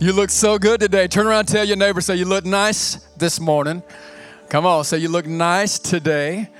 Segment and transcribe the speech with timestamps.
[0.00, 1.08] You look so good today.
[1.08, 3.82] Turn around tell your neighbor, say, You look nice this morning.
[4.48, 6.50] Come on, say, You look nice today.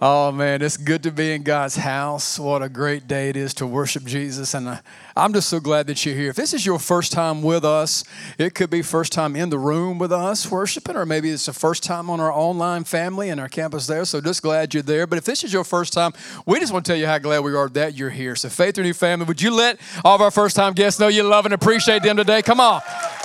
[0.00, 2.38] Oh man, it's good to be in God's house.
[2.38, 4.54] What a great day it is to worship Jesus.
[4.54, 4.76] And uh,
[5.16, 6.30] I'm just so glad that you're here.
[6.30, 8.04] If this is your first time with us,
[8.38, 11.52] it could be first time in the room with us worshiping, or maybe it's the
[11.52, 14.04] first time on our online family and our campus there.
[14.04, 15.08] So just glad you're there.
[15.08, 16.12] But if this is your first time,
[16.46, 18.36] we just want to tell you how glad we are that you're here.
[18.36, 21.24] So Faith Renewed family, would you let all of our first time guests know you
[21.24, 22.40] love and appreciate them today?
[22.40, 22.82] Come on.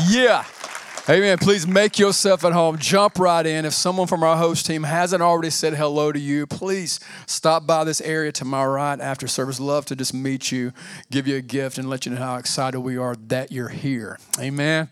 [0.09, 0.43] Yeah.
[1.09, 1.37] Amen.
[1.37, 2.77] Please make yourself at home.
[2.77, 3.65] Jump right in.
[3.65, 7.83] If someone from our host team hasn't already said hello to you, please stop by
[7.83, 9.59] this area to my right after service.
[9.59, 10.71] Love to just meet you,
[11.11, 14.17] give you a gift, and let you know how excited we are that you're here.
[14.39, 14.87] Amen.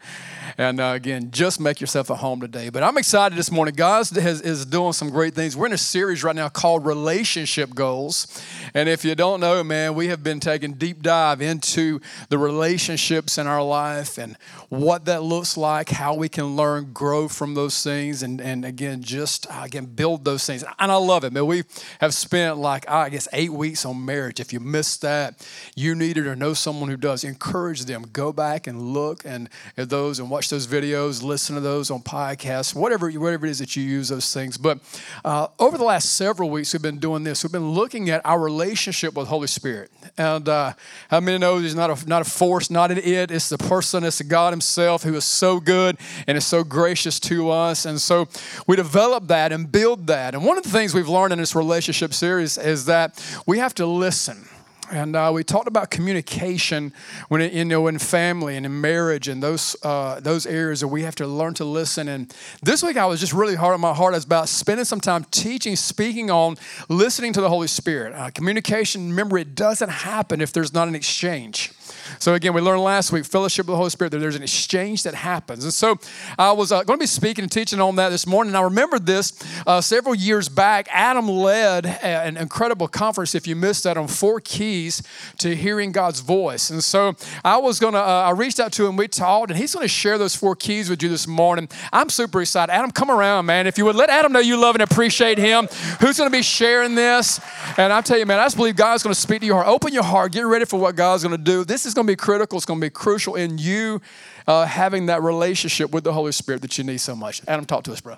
[0.58, 2.68] And uh, again, just make yourself at home today.
[2.68, 3.74] But I'm excited this morning.
[3.74, 5.56] God has, is doing some great things.
[5.56, 8.28] We're in a series right now called Relationship Goals.
[8.74, 13.38] And if you don't know, man, we have been taking deep dive into the relationships
[13.38, 14.36] in our life and
[14.68, 19.04] what that looks like how we can learn, grow from those things, and, and again,
[19.04, 20.64] just uh, again, build those things.
[20.80, 21.46] And I love it, man.
[21.46, 21.64] We
[22.00, 24.40] have spent like, I guess, eight weeks on marriage.
[24.40, 28.08] If you missed that, you need it or know someone who does, encourage them.
[28.12, 32.02] Go back and look and at those and watch those videos, listen to those on
[32.02, 34.58] podcasts, whatever, whatever it is that you use those things.
[34.58, 34.80] But
[35.24, 37.44] uh, over the last several weeks, we've been doing this.
[37.44, 39.92] We've been looking at our relationship with Holy Spirit.
[40.18, 40.74] And uh,
[41.12, 44.04] how many know He's not a, not a force, not an it, it's the person,
[44.04, 47.86] it's the God Himself who is so good good and is so gracious to us.
[47.86, 48.28] And so
[48.68, 50.34] we develop that and build that.
[50.34, 53.74] And one of the things we've learned in this relationship series is that we have
[53.76, 54.48] to listen.
[54.92, 56.92] And uh, we talked about communication
[57.30, 60.90] when it, you know in family and in marriage and those uh, those areas that
[60.90, 62.10] we have to learn to listen.
[62.10, 64.14] And this week I was just really hard on my heart.
[64.14, 66.58] I was about spending some time teaching, speaking on
[66.90, 68.14] listening to the Holy Spirit.
[68.14, 69.08] Uh, communication.
[69.08, 71.72] Remember, it doesn't happen if there's not an exchange.
[72.20, 75.04] So again, we learned last week, fellowship with the Holy Spirit, that there's an exchange
[75.04, 75.64] that happens.
[75.64, 75.98] And so
[76.38, 78.56] I was uh, going to be speaking and teaching on that this morning.
[78.56, 79.34] I remembered this
[79.66, 80.88] uh, several years back.
[80.92, 85.02] Adam led an incredible conference, if you missed that, on four keys
[85.40, 86.70] to hearing God's voice.
[86.70, 89.60] And so I was going to, uh, I reached out to him, we talked, and
[89.60, 91.70] he's going to share those four keys with you this morning.
[91.92, 92.72] I'm super excited.
[92.72, 93.68] Adam, come around, man.
[93.68, 95.68] If you would let Adam know you love and appreciate him,
[96.00, 97.40] who's going to be sharing this?
[97.78, 99.68] And I tell you, man, I just believe God's going to speak to your heart.
[99.68, 101.64] Open your heart, get ready for what God's going to do.
[101.64, 102.58] This is going to be critical.
[102.58, 104.02] It's going to be crucial in you
[104.48, 107.42] uh, having that relationship with the Holy Spirit that you need so much.
[107.48, 108.18] Adam, talk to us, bro.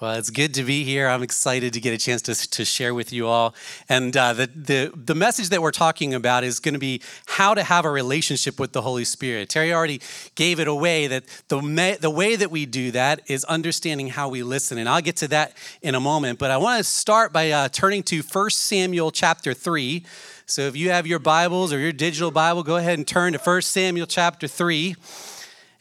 [0.00, 1.08] Well, it's good to be here.
[1.08, 3.54] I'm excited to get a chance to, to share with you all.
[3.88, 7.54] And uh, the, the, the message that we're talking about is going to be how
[7.54, 9.48] to have a relationship with the Holy Spirit.
[9.48, 10.00] Terry already
[10.36, 14.28] gave it away that the, me, the way that we do that is understanding how
[14.28, 14.78] we listen.
[14.78, 16.38] And I'll get to that in a moment.
[16.38, 20.04] But I want to start by uh, turning to 1 Samuel chapter 3.
[20.50, 23.38] So if you have your Bibles or your digital Bible, go ahead and turn to
[23.38, 24.96] 1 Samuel chapter 3.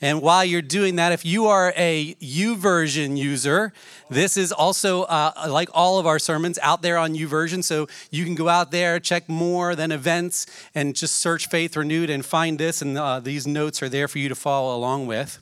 [0.02, 3.72] And while you're doing that, if you are a YouVersion user,
[4.10, 7.64] this is also uh, like all of our sermons out there on YouVersion.
[7.64, 10.46] So you can go out there, check more than events,
[10.76, 12.82] and just search Faith Renewed and find this.
[12.82, 15.40] And uh, these notes are there for you to follow along with.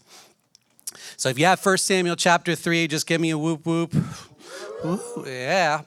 [1.18, 3.96] So if you have 1 Samuel chapter 3, just give me a whoop whoop.
[4.86, 5.82] Ooh, yeah.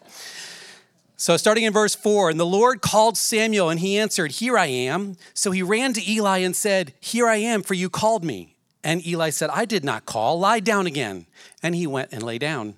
[1.21, 4.67] So, starting in verse 4, and the Lord called Samuel, and he answered, Here I
[4.67, 5.17] am.
[5.35, 8.55] So he ran to Eli and said, Here I am, for you called me.
[8.85, 11.27] And Eli said, I did not call, lie down again.
[11.61, 12.75] And he went and lay down.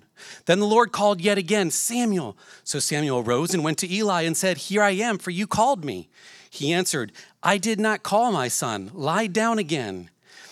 [0.47, 2.35] Then the Lord called yet again, Samuel.
[2.63, 5.85] So Samuel rose and went to Eli and said, Here I am, for you called
[5.85, 6.09] me.
[6.49, 7.11] He answered,
[7.43, 10.09] I did not call my son, lie down again.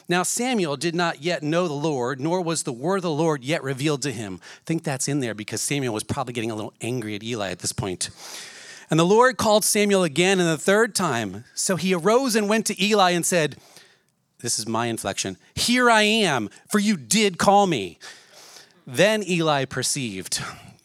[0.10, 3.44] Now, Samuel did not yet know the Lord, nor was the word of the Lord
[3.44, 4.40] yet revealed to him.
[4.42, 7.52] I think that's in there because Samuel was probably getting a little angry at Eli
[7.52, 8.10] at this point.
[8.90, 11.46] And the Lord called Samuel again and the third time.
[11.54, 13.58] So he arose and went to Eli and said,
[14.42, 18.00] This is my inflection, Here I am, for you did call me.
[18.88, 20.42] Then Eli perceived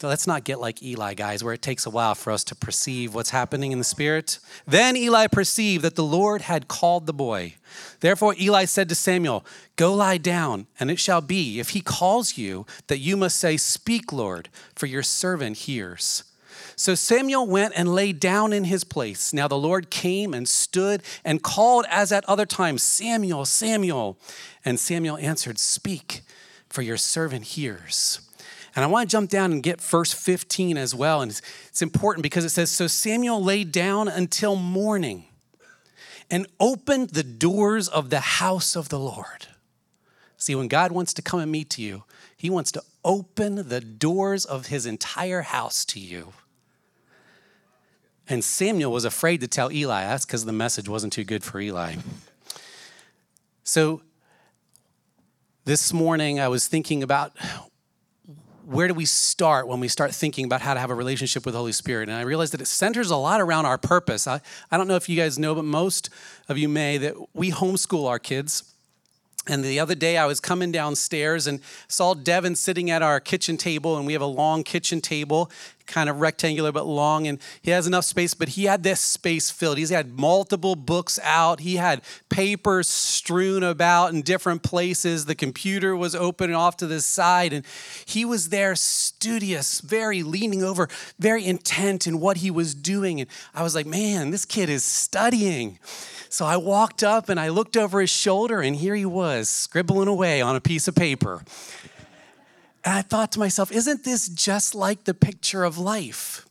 [0.08, 3.14] let's not get like Eli, guys, where it takes a while for us to perceive
[3.14, 4.38] what's happening in the spirit.
[4.66, 7.54] Then Eli perceived that the Lord had called the boy.
[8.00, 9.44] Therefore, Eli said to Samuel,
[9.76, 13.56] Go lie down, and it shall be, if he calls you, that you must say,
[13.56, 16.24] Speak, Lord, for your servant hears.
[16.76, 19.32] So Samuel went and lay down in his place.
[19.32, 24.18] Now the Lord came and stood and called as at other times, Samuel, Samuel.
[24.64, 26.22] And Samuel answered, Speak
[26.68, 28.23] for your servant hears.
[28.74, 31.22] And I want to jump down and get verse 15 as well.
[31.22, 35.26] And it's, it's important because it says, So Samuel lay down until morning
[36.30, 39.46] and opened the doors of the house of the Lord.
[40.36, 42.04] See, when God wants to come and meet you,
[42.36, 46.32] he wants to open the doors of his entire house to you.
[48.28, 50.02] And Samuel was afraid to tell Eli.
[50.02, 51.96] That's because the message wasn't too good for Eli.
[53.62, 54.02] So
[55.64, 57.36] this morning I was thinking about
[58.66, 61.52] where do we start when we start thinking about how to have a relationship with
[61.52, 62.08] the Holy Spirit?
[62.08, 64.26] And I realized that it centers a lot around our purpose.
[64.26, 64.40] I,
[64.70, 66.10] I don't know if you guys know, but most
[66.48, 68.74] of you may, that we homeschool our kids.
[69.46, 73.58] And the other day, I was coming downstairs and saw Devin sitting at our kitchen
[73.58, 75.50] table, and we have a long kitchen table,
[75.86, 79.50] kind of rectangular but long, and he has enough space, but he had this space
[79.50, 79.78] filled.
[79.78, 85.26] He's had multiple books out, he had papers strewn about in different places.
[85.26, 87.64] The computer was open off to the side, and
[88.06, 90.88] he was there studious, very leaning over,
[91.18, 93.20] very intent in what he was doing.
[93.20, 95.78] And I was like, man, this kid is studying.
[96.28, 100.08] So I walked up and I looked over his shoulder, and here he was, scribbling
[100.08, 101.44] away on a piece of paper.
[102.84, 106.46] And I thought to myself, isn't this just like the picture of life?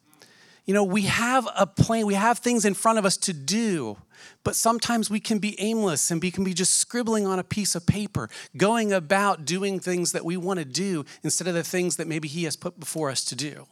[0.65, 3.97] You know, we have a plan, we have things in front of us to do,
[4.43, 7.75] but sometimes we can be aimless and we can be just scribbling on a piece
[7.75, 11.97] of paper, going about doing things that we want to do instead of the things
[11.97, 13.67] that maybe He has put before us to do.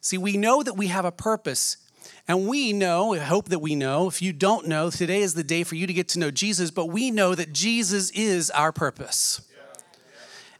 [0.00, 1.76] See, we know that we have a purpose
[2.28, 5.44] and we know, I hope that we know, if you don't know, today is the
[5.44, 8.70] day for you to get to know Jesus, but we know that Jesus is our
[8.72, 9.40] purpose.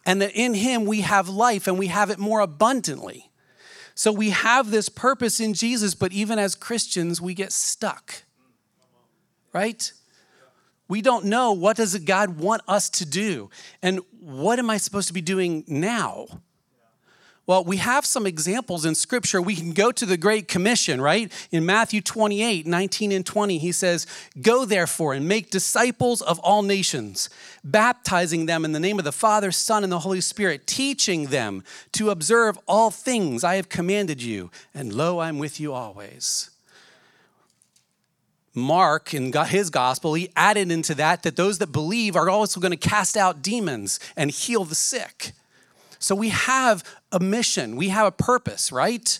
[0.06, 3.30] And that in him we have life and we have it more abundantly.
[3.94, 8.22] So we have this purpose in Jesus, but even as Christians, we get stuck.
[9.52, 9.92] Right?
[10.88, 13.50] We don't know what does God want us to do?
[13.82, 16.26] And what am I supposed to be doing now?
[17.46, 19.40] Well, we have some examples in scripture.
[19.40, 21.32] We can go to the Great Commission, right?
[21.52, 24.04] In Matthew 28 19 and 20, he says,
[24.42, 27.30] Go therefore and make disciples of all nations,
[27.62, 31.62] baptizing them in the name of the Father, Son, and the Holy Spirit, teaching them
[31.92, 34.50] to observe all things I have commanded you.
[34.74, 36.50] And lo, I'm with you always.
[38.54, 42.72] Mark, in his gospel, he added into that that those that believe are also going
[42.72, 45.32] to cast out demons and heal the sick.
[45.98, 46.82] So we have
[47.12, 49.18] a mission, we have a purpose, right?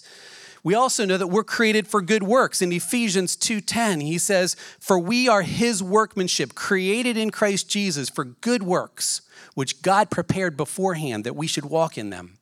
[0.63, 2.61] We also know that we're created for good works.
[2.61, 8.25] In Ephesians 2:10, he says, "For we are his workmanship, created in Christ Jesus for
[8.25, 9.21] good works,
[9.55, 12.39] which God prepared beforehand that we should walk in them."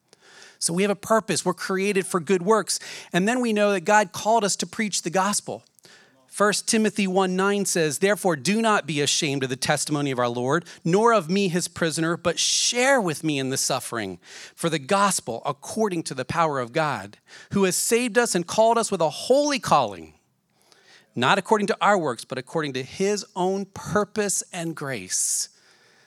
[0.59, 1.45] So we have a purpose.
[1.45, 2.81] We're created for good works.
[3.13, 5.63] And then we know that God called us to preach the gospel.
[6.37, 10.29] 1 Timothy 1 9 says, Therefore, do not be ashamed of the testimony of our
[10.29, 14.19] Lord, nor of me, his prisoner, but share with me in the suffering
[14.57, 17.19] for the gospel according to the power of God,
[17.53, 20.15] who has saved us and called us with a holy calling,
[21.15, 25.51] not according to our works, but according to his own purpose and grace.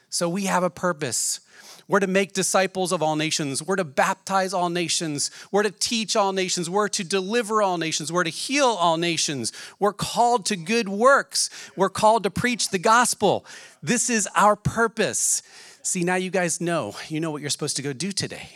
[0.09, 1.39] So we have a purpose.
[1.87, 3.63] We're to make disciples of all nations.
[3.63, 5.31] We're to baptize all nations.
[5.51, 6.69] We're to teach all nations.
[6.69, 8.11] We're to deliver all nations.
[8.11, 9.53] We're to heal all nations.
[9.79, 11.49] We're called to good works.
[11.77, 13.45] We're called to preach the gospel.
[13.81, 15.41] This is our purpose.
[15.81, 16.95] See, now you guys know.
[17.07, 18.49] You know what you're supposed to go do today,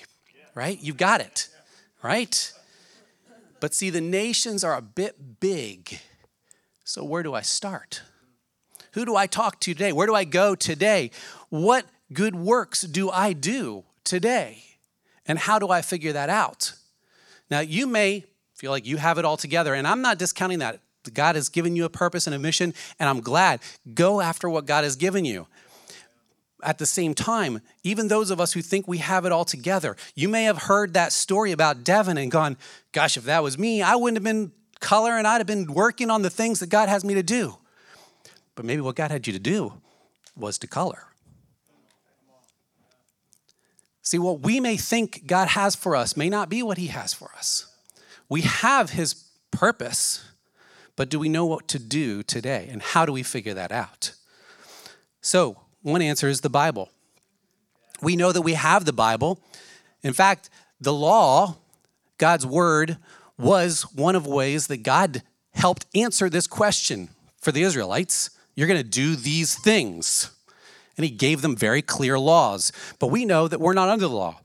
[0.53, 0.77] right?
[0.81, 1.47] You've got it,
[2.03, 2.51] right?
[3.61, 5.99] But see, the nations are a bit big.
[6.83, 8.01] So where do I start?
[8.93, 9.93] Who do I talk to today?
[9.93, 11.11] Where do I go today?
[11.47, 14.63] What good works do I do today?
[15.25, 16.73] And how do I figure that out?
[17.49, 18.25] Now, you may
[18.55, 20.79] feel like you have it all together, and I'm not discounting that.
[21.13, 23.59] God has given you a purpose and a mission, and I'm glad.
[23.93, 25.47] Go after what God has given you.
[26.63, 29.97] At the same time, even those of us who think we have it all together,
[30.13, 32.55] you may have heard that story about Devin and gone,
[32.91, 36.11] Gosh, if that was me, I wouldn't have been color and I'd have been working
[36.11, 37.57] on the things that God has me to do.
[38.53, 39.73] But maybe what God had you to do
[40.35, 41.10] was to color.
[44.01, 47.13] See, what we may think God has for us may not be what He has
[47.13, 47.67] for us.
[48.29, 49.13] We have His
[49.51, 50.23] purpose,
[50.95, 52.67] but do we know what to do today?
[52.71, 54.13] And how do we figure that out?
[55.21, 56.89] So, one answer is the Bible.
[58.01, 59.39] We know that we have the Bible.
[60.01, 61.57] In fact, the law,
[62.17, 62.97] God's word,
[63.37, 65.21] was one of ways that God
[65.53, 68.31] helped answer this question for the Israelites.
[68.55, 70.31] You're going to do these things
[71.01, 72.71] and he gave them very clear laws.
[72.99, 74.39] But we know that we're not under the law.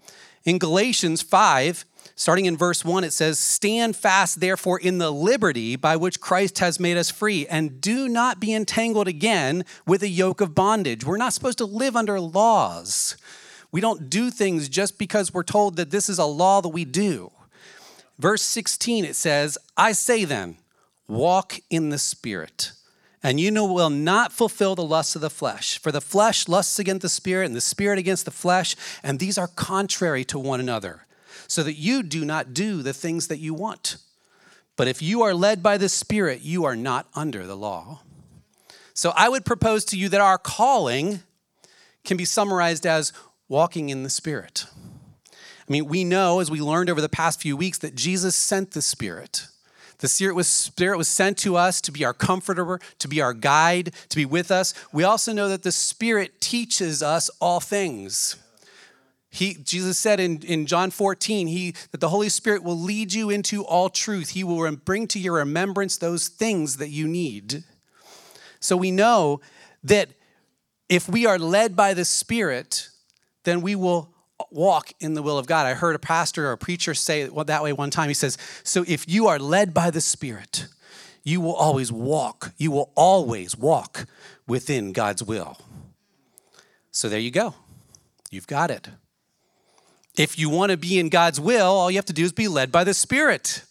[0.45, 1.85] In Galatians 5,
[2.15, 6.61] starting in verse 1, it says, Stand fast, therefore, in the liberty by which Christ
[6.61, 11.05] has made us free, and do not be entangled again with a yoke of bondage.
[11.05, 13.17] We're not supposed to live under laws.
[13.71, 16.87] We don't do things just because we're told that this is a law that we
[16.87, 17.33] do.
[18.19, 20.57] Verse 16, it says, I say then,
[21.07, 22.73] walk in the Spirit,
[23.23, 25.79] and you know will not fulfill the lusts of the flesh.
[25.79, 29.39] For the flesh lusts against the Spirit, and the Spirit against the flesh, and these
[29.39, 31.07] are contrary to one another,
[31.49, 33.97] so that you do not do the things that you want.
[34.77, 38.01] But if you are led by the Spirit, you are not under the law.
[38.93, 41.21] So I would propose to you that our calling
[42.05, 43.13] can be summarized as
[43.49, 44.67] walking in the Spirit.
[45.69, 48.71] I mean, we know, as we learned over the past few weeks, that Jesus sent
[48.71, 49.49] the Spirit.
[49.99, 53.33] The Spirit was, Spirit was sent to us to be our comforter, to be our
[53.33, 54.75] guide, to be with us.
[54.93, 58.37] We also know that the Spirit teaches us all things.
[59.31, 63.31] He, Jesus said in, in John 14, he, that the Holy Spirit will lead you
[63.31, 64.31] into all truth.
[64.31, 67.65] He will bring to your remembrance those things that you need.
[68.61, 69.41] So we know
[69.85, 70.09] that
[70.89, 72.89] if we are led by the Spirit,
[73.45, 74.16] then we will
[74.51, 75.67] walk in the will of God.
[75.67, 78.09] I heard a pastor or a preacher say it that way one time.
[78.09, 80.67] He says, So if you are led by the Spirit,
[81.25, 84.07] you will always walk, you will always walk
[84.47, 85.59] within God's will.
[86.91, 87.55] So there you go.
[88.31, 88.89] You've got it.
[90.17, 92.49] If you want to be in God's will, all you have to do is be
[92.49, 93.65] led by the Spirit.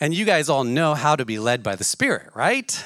[0.00, 2.84] And you guys all know how to be led by the Spirit, right?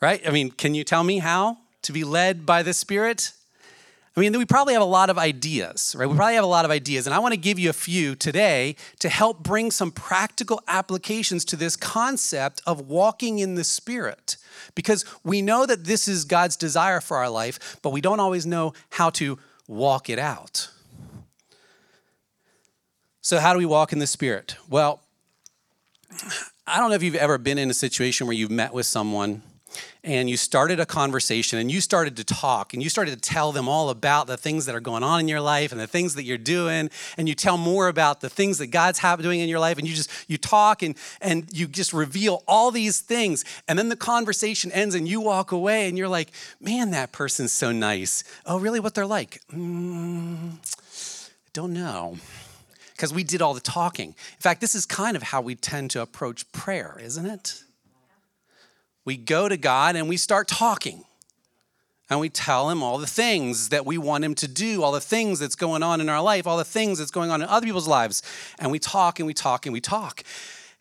[0.00, 0.20] right?
[0.26, 3.32] I mean, can you tell me how to be led by the Spirit?
[4.14, 6.04] I mean, we probably have a lot of ideas, right?
[6.04, 6.18] We mm-hmm.
[6.18, 8.76] probably have a lot of ideas, and I want to give you a few today
[8.98, 14.36] to help bring some practical applications to this concept of walking in the Spirit.
[14.74, 18.44] Because we know that this is God's desire for our life, but we don't always
[18.44, 20.68] know how to walk it out.
[23.22, 24.56] So, how do we walk in the Spirit?
[24.68, 25.00] Well,
[26.66, 29.42] I don't know if you've ever been in a situation where you've met with someone
[30.04, 33.52] and you started a conversation and you started to talk and you started to tell
[33.52, 36.14] them all about the things that are going on in your life and the things
[36.14, 39.60] that you're doing and you tell more about the things that God's doing in your
[39.60, 43.78] life and you just you talk and and you just reveal all these things and
[43.78, 47.72] then the conversation ends and you walk away and you're like man that person's so
[47.72, 48.24] nice.
[48.46, 48.80] Oh really?
[48.80, 49.40] What they're like?
[49.52, 50.56] Mm,
[51.52, 52.16] don't know.
[52.92, 54.08] Because we did all the talking.
[54.08, 57.62] In fact this is kind of how we tend to approach prayer isn't it
[59.04, 61.04] we go to God and we start talking.
[62.10, 65.00] And we tell him all the things that we want him to do, all the
[65.00, 67.64] things that's going on in our life, all the things that's going on in other
[67.64, 68.22] people's lives.
[68.58, 70.22] And we talk and we talk and we talk.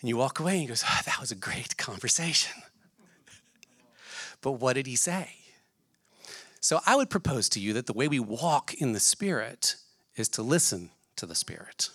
[0.01, 2.61] And you walk away and he goes, oh, That was a great conversation.
[4.41, 5.35] but what did he say?
[6.59, 9.75] So I would propose to you that the way we walk in the Spirit
[10.15, 11.89] is to listen to the Spirit.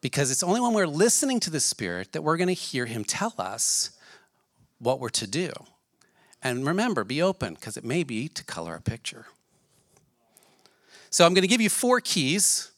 [0.00, 3.04] Because it's only when we're listening to the Spirit that we're going to hear him
[3.04, 3.90] tell us
[4.82, 5.50] what we're to do.
[6.42, 9.26] And remember, be open because it may be to color a picture.
[11.08, 12.72] So I'm going to give you four keys,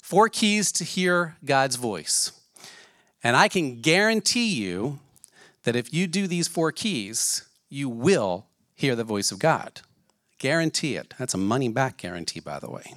[0.00, 2.32] four keys to hear God's voice.
[3.24, 5.00] And I can guarantee you
[5.64, 9.80] that if you do these four keys, you will hear the voice of God.
[10.38, 11.14] Guarantee it.
[11.18, 12.94] That's a money back guarantee, by the way.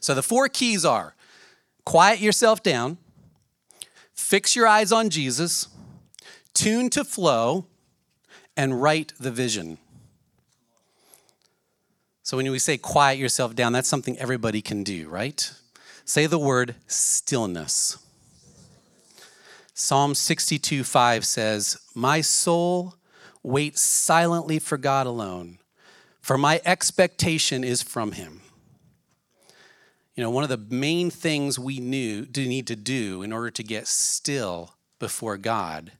[0.00, 1.14] So the four keys are
[1.84, 2.98] quiet yourself down,
[4.12, 5.68] fix your eyes on Jesus,
[6.60, 7.64] tune to flow,
[8.54, 9.78] and write the vision.
[12.22, 15.50] So when we say quiet yourself down, that's something everybody can do, right?
[16.04, 17.96] Say the word stillness.
[19.72, 22.96] Psalm 62 5 says, My soul
[23.42, 25.60] waits silently for God alone,
[26.20, 28.42] for my expectation is from him.
[30.14, 33.50] You know, one of the main things we knew do need to do in order
[33.50, 35.92] to get still before God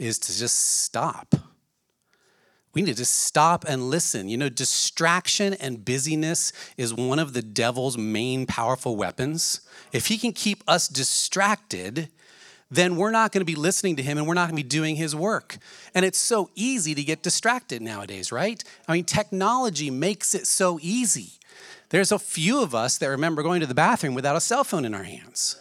[0.00, 1.34] is to just stop.
[2.72, 4.28] We need to stop and listen.
[4.28, 9.60] You know, distraction and busyness is one of the devil's main powerful weapons.
[9.92, 12.08] If he can keep us distracted,
[12.70, 14.68] then we're not going to be listening to him and we're not going to be
[14.68, 15.58] doing his work.
[15.94, 18.62] And it's so easy to get distracted nowadays, right?
[18.86, 21.32] I mean, technology makes it so easy.
[21.88, 24.84] There's a few of us that remember going to the bathroom without a cell phone
[24.84, 25.56] in our hands.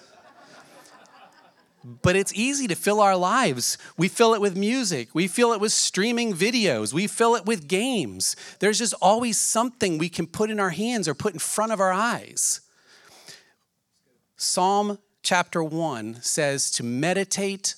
[1.83, 3.77] But it's easy to fill our lives.
[3.97, 5.09] We fill it with music.
[5.13, 6.93] We fill it with streaming videos.
[6.93, 8.35] We fill it with games.
[8.59, 11.79] There's just always something we can put in our hands or put in front of
[11.79, 12.61] our eyes.
[14.35, 17.75] Psalm chapter 1 says to meditate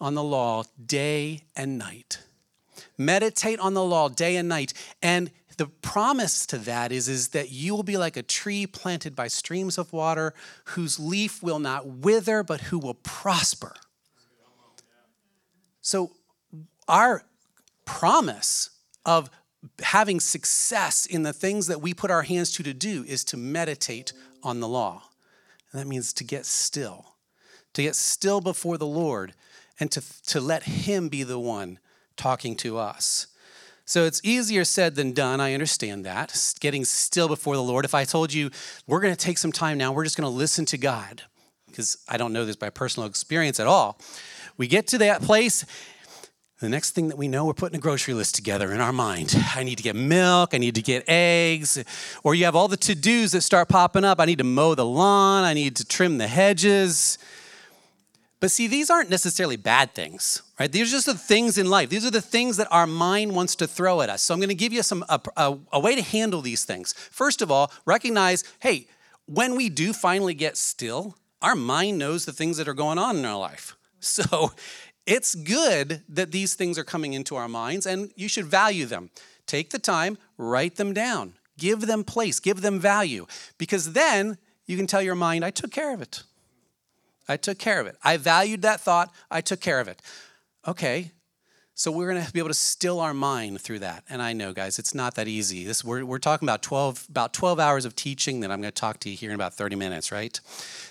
[0.00, 2.20] on the law day and night.
[2.96, 4.72] Meditate on the law day and night.
[5.02, 9.14] And the promise to that is, is that you will be like a tree planted
[9.14, 10.32] by streams of water,
[10.68, 13.74] whose leaf will not wither, but who will prosper.
[15.82, 16.12] So,
[16.88, 17.24] our
[17.84, 18.70] promise
[19.04, 19.28] of
[19.82, 23.36] having success in the things that we put our hands to to do is to
[23.36, 25.02] meditate on the law.
[25.70, 27.16] And that means to get still,
[27.74, 29.34] to get still before the Lord
[29.78, 31.80] and to, to let Him be the one
[32.16, 33.26] talking to us.
[33.90, 35.40] So it's easier said than done.
[35.40, 36.54] I understand that.
[36.60, 37.84] Getting still before the Lord.
[37.84, 38.50] If I told you,
[38.86, 41.22] we're going to take some time now, we're just going to listen to God,
[41.66, 43.98] because I don't know this by personal experience at all.
[44.56, 45.66] We get to that place.
[46.60, 49.34] The next thing that we know, we're putting a grocery list together in our mind.
[49.56, 51.82] I need to get milk, I need to get eggs,
[52.22, 54.20] or you have all the to dos that start popping up.
[54.20, 57.18] I need to mow the lawn, I need to trim the hedges.
[58.40, 60.72] But see, these aren't necessarily bad things, right?
[60.72, 61.90] These are just the things in life.
[61.90, 64.22] These are the things that our mind wants to throw at us.
[64.22, 66.94] So I'm going to give you some a, a, a way to handle these things.
[66.94, 68.86] First of all, recognize, hey,
[69.26, 73.16] when we do finally get still, our mind knows the things that are going on
[73.16, 73.76] in our life.
[74.02, 74.52] So
[75.04, 79.10] it's good that these things are coming into our minds, and you should value them.
[79.44, 83.26] Take the time, write them down, give them place, give them value,
[83.58, 86.22] because then you can tell your mind, I took care of it.
[87.30, 87.96] I took care of it.
[88.02, 89.12] I valued that thought.
[89.30, 90.02] I took care of it.
[90.66, 91.12] Okay,
[91.74, 94.02] so we're going to be able to still our mind through that.
[94.10, 95.64] And I know, guys, it's not that easy.
[95.64, 98.80] This we're, we're talking about 12 about 12 hours of teaching that I'm going to
[98.80, 100.38] talk to you here in about 30 minutes, right?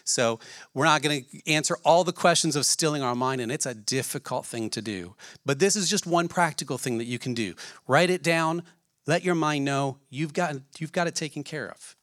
[0.06, 0.40] So
[0.74, 3.76] we're not going to answer all the questions of stilling our mind, and it's a
[3.76, 5.16] difficult thing to do.
[5.46, 7.54] But this is just one practical thing that you can do.
[7.86, 8.64] Write it down.
[9.06, 11.98] Let your mind know you've got you've got it taken care of.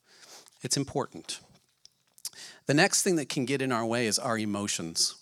[0.62, 1.40] It's important.
[2.66, 5.14] The next thing that can get in our way is our emotions.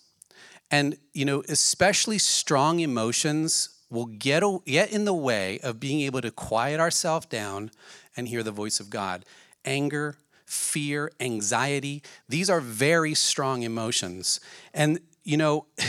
[0.71, 6.21] And, you know, especially strong emotions will get, get in the way of being able
[6.21, 7.71] to quiet ourselves down
[8.17, 9.25] and hear the voice of God.
[9.63, 14.39] Anger, fear, anxiety, these are very strong emotions.
[14.73, 15.67] And, you know,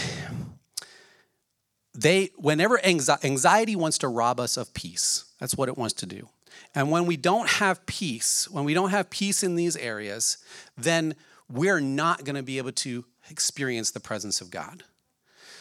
[1.95, 6.29] they, whenever anxiety wants to rob us of peace, that's what it wants to do.
[6.75, 10.37] And when we don't have peace, when we don't have peace in these areas,
[10.77, 11.15] then
[11.51, 14.85] we're not going to be able to experience the presence of God.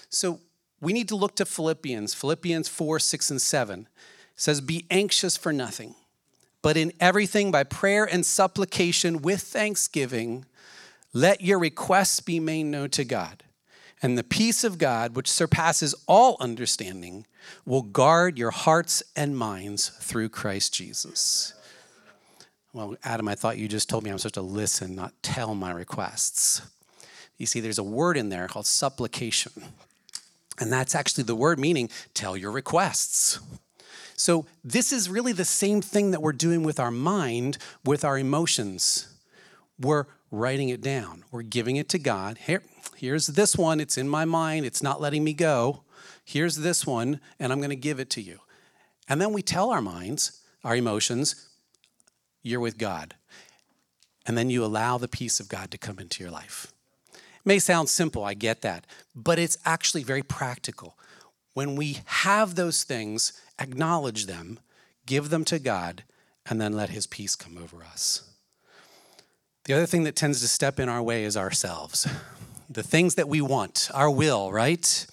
[0.10, 0.40] So
[0.82, 3.80] we need to look to Philippians, Philippians 4, 6, and 7.
[3.82, 3.88] It
[4.36, 5.96] says, Be anxious for nothing,
[6.62, 10.46] but in everything by prayer and supplication with thanksgiving,
[11.12, 13.44] let your requests be made known to God.
[14.02, 17.26] And the peace of God, which surpasses all understanding,
[17.66, 21.55] will guard your hearts and minds through Christ Jesus.
[22.76, 25.72] Well, Adam, I thought you just told me I'm supposed to listen, not tell my
[25.72, 26.62] requests.
[27.38, 29.54] You see, there's a word in there called supplication.
[30.60, 33.40] And that's actually the word meaning tell your requests.
[34.18, 38.20] So, this is really the same thing that we're doing with our mind, with our
[38.20, 39.08] emotions.
[39.80, 42.40] We're writing it down, we're giving it to God.
[42.40, 42.62] Here,
[42.98, 45.84] here's this one, it's in my mind, it's not letting me go.
[46.26, 48.40] Here's this one, and I'm going to give it to you.
[49.08, 51.48] And then we tell our minds, our emotions,
[52.46, 53.16] you're with God.
[54.26, 56.72] And then you allow the peace of God to come into your life.
[57.14, 60.98] It may sound simple, I get that, but it's actually very practical.
[61.54, 64.60] When we have those things, acknowledge them,
[65.06, 66.04] give them to God,
[66.48, 68.30] and then let His peace come over us.
[69.66, 72.08] The other thing that tends to step in our way is ourselves.
[72.68, 75.06] The things that we want, our will, right?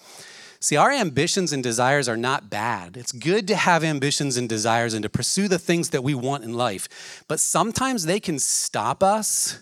[0.63, 2.95] See, our ambitions and desires are not bad.
[2.95, 6.45] It's good to have ambitions and desires and to pursue the things that we want
[6.45, 7.25] in life.
[7.27, 9.59] But sometimes they can stop us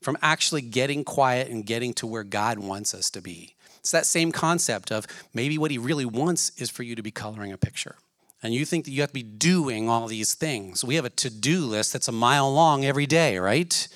[0.00, 3.56] from actually getting quiet and getting to where God wants us to be.
[3.80, 7.10] It's that same concept of maybe what He really wants is for you to be
[7.10, 7.96] coloring a picture.
[8.42, 10.82] And you think that you have to be doing all these things.
[10.82, 13.86] We have a to do list that's a mile long every day, right?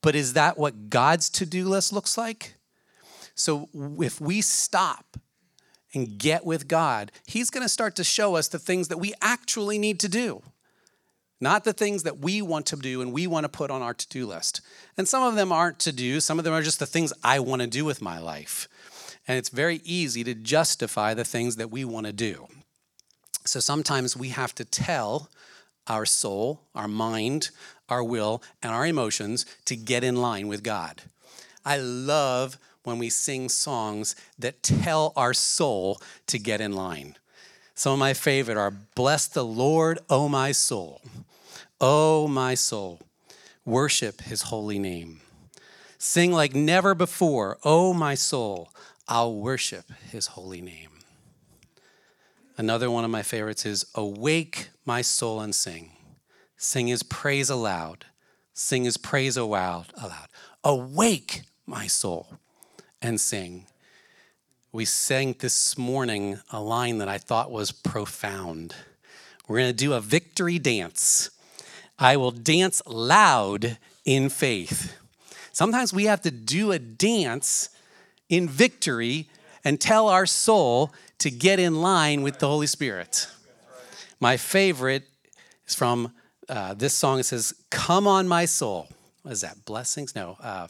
[0.00, 2.54] But is that what God's to do list looks like?
[3.38, 3.68] So
[4.00, 5.16] if we stop
[5.94, 9.14] and get with God, He's going to start to show us the things that we
[9.22, 10.42] actually need to do,
[11.40, 13.94] not the things that we want to do and we want to put on our
[13.94, 14.60] to do list.
[14.96, 17.38] And some of them aren't to do, some of them are just the things I
[17.38, 18.68] want to do with my life.
[19.28, 22.48] And it's very easy to justify the things that we want to do.
[23.44, 25.30] So sometimes we have to tell
[25.86, 27.50] our soul, our mind,
[27.88, 31.02] our will, and our emotions to get in line with God.
[31.64, 37.16] I love when we sing songs that tell our soul to get in line.
[37.74, 41.02] Some of my favorite are Bless the Lord, O my soul.
[41.80, 43.00] O my soul,
[43.64, 45.20] worship his holy name.
[45.98, 48.70] Sing like never before, O my soul,
[49.06, 50.90] I'll worship his holy name.
[52.56, 55.92] Another one of my favorites is Awake, my soul, and sing.
[56.56, 58.06] Sing his praise aloud.
[58.54, 59.92] Sing his praise aloud.
[60.02, 60.28] aloud.
[60.64, 62.38] Awake, my soul
[63.00, 63.66] and sing.
[64.72, 68.74] We sang this morning a line that I thought was profound.
[69.46, 71.30] We're going to do a victory dance.
[71.98, 74.96] I will dance loud in faith.
[75.52, 77.70] Sometimes we have to do a dance
[78.28, 79.28] in victory
[79.64, 83.26] and tell our soul to get in line with the Holy Spirit.
[84.20, 85.04] My favorite
[85.66, 86.12] is from
[86.48, 87.18] uh, this song.
[87.18, 88.88] It says, Come on, my soul.
[89.22, 89.64] What is that?
[89.64, 90.14] Blessings?
[90.14, 90.68] No, uh,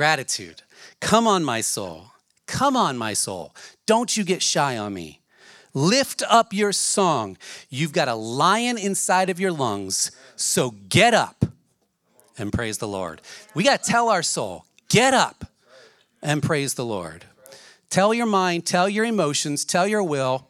[0.00, 0.62] gratitude.
[1.00, 2.06] Come on, my soul.
[2.46, 3.54] Come on, my soul.
[3.84, 5.20] Don't you get shy on me.
[5.74, 7.36] Lift up your song.
[7.68, 11.44] You've got a lion inside of your lungs, so get up
[12.38, 13.20] and praise the Lord.
[13.54, 15.44] We got to tell our soul, get up
[16.22, 17.26] and praise the Lord.
[17.90, 20.48] Tell your mind, tell your emotions, tell your will,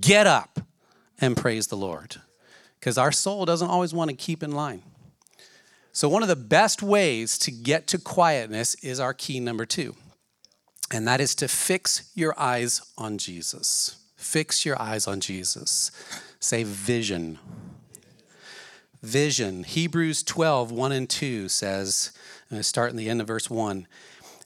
[0.00, 0.60] get up
[1.20, 2.18] and praise the Lord.
[2.78, 4.84] Because our soul doesn't always want to keep in line.
[5.96, 9.96] So, one of the best ways to get to quietness is our key number two,
[10.92, 13.96] and that is to fix your eyes on Jesus.
[14.14, 15.90] Fix your eyes on Jesus.
[16.38, 17.38] Say vision.
[19.02, 19.64] Vision.
[19.64, 22.12] Hebrews 12, 1 and 2 says,
[22.50, 23.86] and I start in the end of verse 1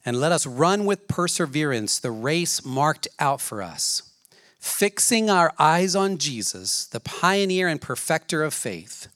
[0.04, 4.02] and let us run with perseverance the race marked out for us,
[4.60, 9.08] fixing our eyes on Jesus, the pioneer and perfecter of faith.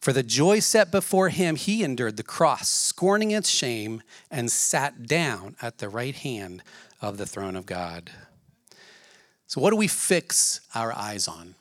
[0.00, 5.06] For the joy set before him, he endured the cross, scorning its shame, and sat
[5.06, 6.62] down at the right hand
[7.02, 8.10] of the throne of God.
[9.46, 11.54] So, what do we fix our eyes on?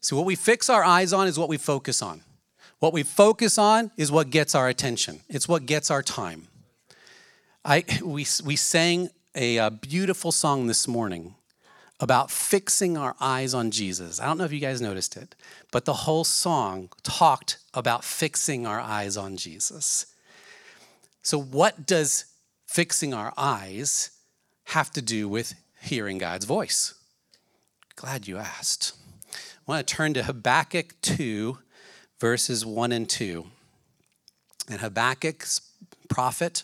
[0.00, 2.22] So, what we fix our eyes on is what we focus on.
[2.80, 6.48] What we focus on is what gets our attention, it's what gets our time.
[7.64, 11.34] I, we, we sang a, a beautiful song this morning
[11.98, 14.20] about fixing our eyes on Jesus.
[14.20, 15.34] I don't know if you guys noticed it,
[15.72, 20.06] but the whole song talked about fixing our eyes on Jesus.
[21.22, 22.26] So, what does
[22.66, 24.10] fixing our eyes
[24.64, 26.94] have to do with hearing God's voice?
[27.96, 28.92] Glad you asked.
[29.32, 31.58] I want to turn to Habakkuk 2,
[32.20, 33.46] verses 1 and 2.
[34.68, 35.62] And Habakkuk's
[36.08, 36.62] prophet,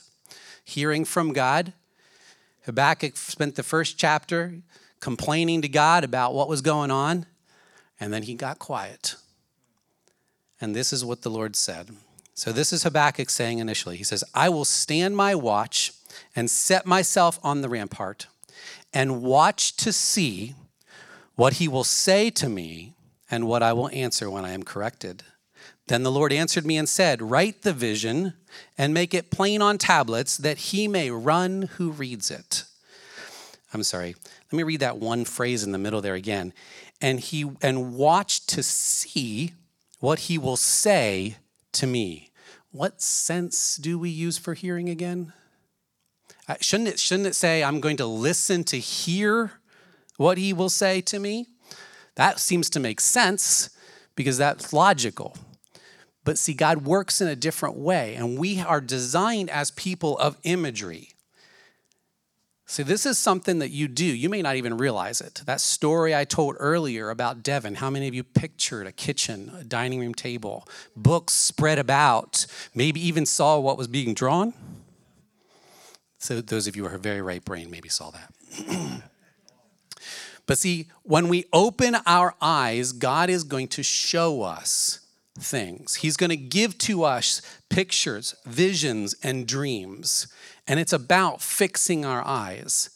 [0.63, 1.73] hearing from God.
[2.67, 4.55] Habakkuk spent the first chapter
[5.03, 7.27] complaining to God about what was going on,
[8.01, 9.17] and then he got quiet.
[10.61, 11.91] And this is what the Lord said.
[12.35, 15.93] So, this is Habakkuk saying initially He says, I will stand my watch
[16.35, 18.29] and set myself on the rampart
[18.95, 20.55] and watch to see
[21.35, 22.95] what he will say to me
[23.31, 25.25] and what I will answer when I am corrected.
[25.89, 28.35] Then the Lord answered me and said, Write the vision
[28.79, 32.65] and make it plain on tablets that he may run who reads it.
[33.73, 34.15] I'm sorry.
[34.51, 36.53] Let me read that one phrase in the middle there again.
[37.01, 39.55] And he and watch to see
[40.01, 41.37] what he will say
[41.73, 42.31] to me.
[42.71, 45.33] What sense do we use for hearing again?
[46.49, 49.53] Uh, shouldn't it shouldn't it say I'm going to listen to hear
[50.17, 51.47] what he will say to me?
[52.17, 53.71] That seems to make sense
[54.15, 55.37] because that's logical.
[56.25, 60.37] But see, God works in a different way, and we are designed as people of
[60.45, 61.11] imagery.
[62.73, 64.07] See, this is something that you do.
[64.07, 65.43] You may not even realize it.
[65.45, 69.63] That story I told earlier about Devon, how many of you pictured a kitchen, a
[69.63, 74.55] dining room table, books spread about, maybe even saw what was being drawn?
[76.17, 79.03] So, those of you who are very right brain maybe saw that.
[80.47, 85.02] but see, when we open our eyes, God is going to show us
[85.39, 85.97] things.
[85.97, 90.27] He's going to give to us pictures, visions, and dreams.
[90.67, 92.91] And it's about fixing our eyes.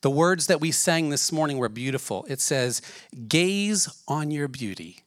[0.00, 2.24] The words that we sang this morning were beautiful.
[2.28, 2.82] It says,
[3.28, 5.02] Gaze on your beauty.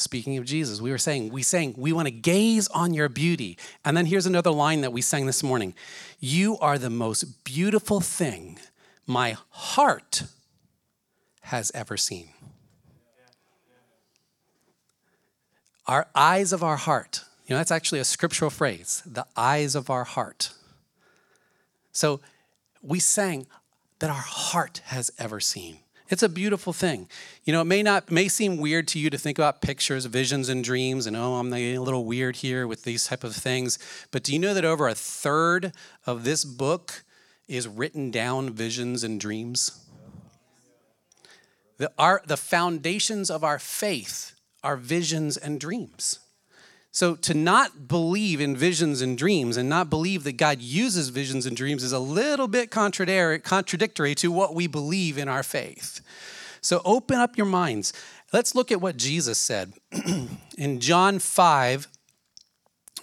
[0.00, 3.58] Speaking of Jesus, we were saying, we sang, we want to gaze on your beauty.
[3.84, 5.74] And then here's another line that we sang this morning
[6.20, 8.58] You are the most beautiful thing
[9.06, 10.22] my heart
[11.42, 12.30] has ever seen.
[15.90, 17.24] Our eyes of our heart.
[17.46, 20.52] You know, that's actually a scriptural phrase, the eyes of our heart.
[21.90, 22.20] So
[22.80, 23.48] we sang
[23.98, 25.78] that our heart has ever seen.
[26.08, 27.08] It's a beautiful thing.
[27.42, 30.48] You know, it may not may seem weird to you to think about pictures, visions,
[30.48, 33.76] and dreams, and oh, I'm a little weird here with these type of things.
[34.12, 35.72] But do you know that over a third
[36.06, 37.02] of this book
[37.48, 39.84] is written down visions and dreams?
[41.78, 46.20] The, our, the foundations of our faith are visions and dreams.
[46.92, 51.46] So to not believe in visions and dreams and not believe that God uses visions
[51.46, 56.00] and dreams is a little bit contradictory to what we believe in our faith.
[56.60, 57.92] So open up your minds.
[58.32, 59.72] Let's look at what Jesus said.
[60.58, 61.88] in John 5,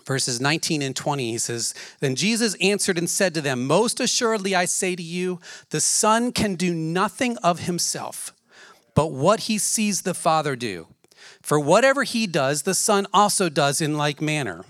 [0.06, 4.54] verses 19 and 20, he says, Then Jesus answered and said to them, Most assuredly
[4.54, 5.40] I say to you,
[5.70, 8.34] the Son can do nothing of himself,
[8.96, 10.88] but what he sees the Father do
[11.42, 14.66] For whatever he does, the Son also does in like manner.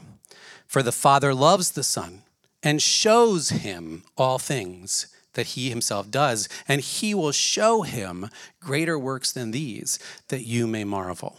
[0.66, 2.24] For the Father loves the Son
[2.62, 8.30] and shows him all things that he himself does, and he will show him
[8.60, 11.38] greater works than these, that you may marvel.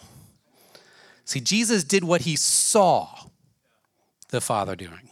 [1.25, 3.09] See, Jesus did what he saw
[4.31, 5.11] the Father doing.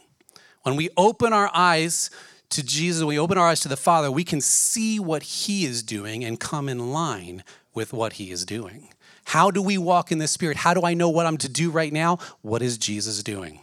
[0.63, 2.09] When we open our eyes
[2.49, 5.83] to Jesus, we open our eyes to the Father, we can see what he is
[5.83, 8.87] doing and come in line with what he is doing.
[9.27, 10.55] How do we walk in the Spirit?
[10.55, 12.17] How do I know what I'm to do right now?
[12.43, 13.59] What is Jesus doing?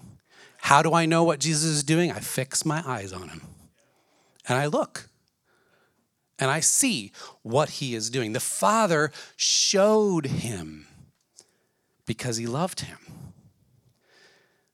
[0.58, 2.12] How do I know what Jesus is doing?
[2.12, 3.40] I fix my eyes on him
[4.46, 5.08] and I look
[6.38, 8.34] and I see what he is doing.
[8.34, 10.86] The Father showed him
[12.04, 12.98] because he loved him.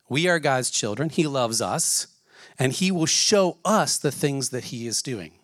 [0.08, 1.08] We are God's children.
[1.08, 2.08] He loves us,
[2.58, 5.34] and he will show us the things that he is doing,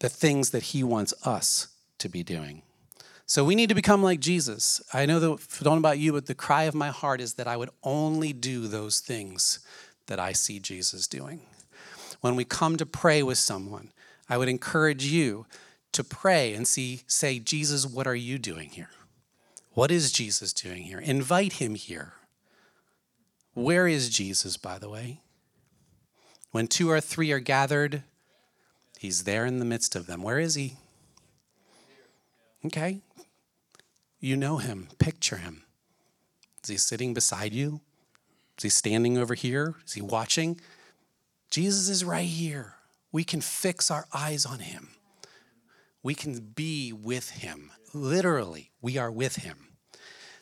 [0.00, 1.68] the things that he wants us
[2.00, 2.60] to be doing.
[3.26, 4.82] So we need to become like Jesus.
[4.92, 7.34] I know that, I don't know about you, but the cry of my heart is
[7.34, 9.60] that I would only do those things
[10.06, 11.40] that I see Jesus doing.
[12.20, 13.92] When we come to pray with someone,
[14.28, 15.46] I would encourage you
[15.92, 18.90] to pray and see, say, Jesus, what are you doing here?
[19.72, 21.00] What is Jesus doing here?
[21.00, 22.12] Invite him here.
[23.54, 25.20] Where is Jesus, by the way?
[26.50, 28.02] When two or three are gathered,
[28.98, 30.22] he's there in the midst of them.
[30.22, 30.74] Where is he?
[32.66, 33.00] Okay.
[34.24, 34.88] You know him.
[34.98, 35.64] Picture him.
[36.62, 37.82] Is he sitting beside you?
[38.56, 39.74] Is he standing over here?
[39.84, 40.58] Is he watching?
[41.50, 42.76] Jesus is right here.
[43.12, 44.88] We can fix our eyes on him.
[46.02, 47.70] We can be with him.
[47.92, 49.74] Literally, we are with him.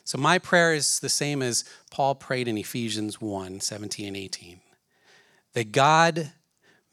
[0.05, 4.61] So my prayer is the same as Paul prayed in Ephesians 1 17 and 18.
[5.55, 6.31] That God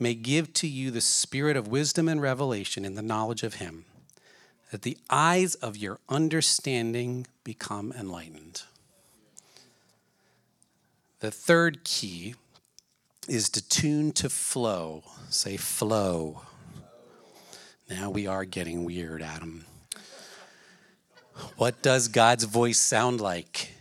[0.01, 3.85] may give to you the spirit of wisdom and revelation in the knowledge of him,
[4.71, 8.63] that the eyes of your understanding become enlightened.
[11.21, 12.35] The third key
[13.29, 15.03] is to tune to flow.
[15.29, 16.43] Say flow.
[17.89, 19.67] Now we are getting weird, Adam.
[21.57, 23.75] What does God's voice sound like?